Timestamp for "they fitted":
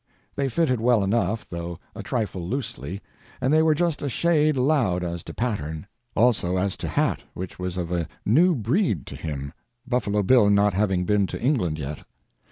0.35-0.81